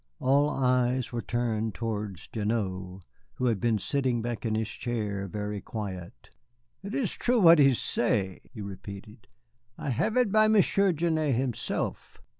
All 0.17 0.49
eyes 0.49 1.11
were 1.11 1.21
turned 1.21 1.75
towards 1.75 2.27
Gignoux, 2.27 3.01
who 3.35 3.45
had 3.45 3.59
been 3.59 3.77
sitting 3.77 4.23
back 4.23 4.47
in 4.47 4.55
his 4.55 4.69
chair, 4.69 5.27
very 5.27 5.61
quiet. 5.61 6.31
"It 6.81 6.95
is 6.95 7.13
true 7.13 7.39
what 7.39 7.59
he 7.59 7.75
say," 7.75 8.39
he 8.51 8.61
repeated, 8.61 9.27
"I 9.77 9.91
have 9.91 10.17
it 10.17 10.31
by 10.31 10.47
Monsieur 10.47 10.91
Genêt 10.91 11.35
himself." 11.35 12.19